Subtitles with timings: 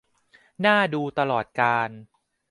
[0.65, 1.89] น่าดูตลอดกาล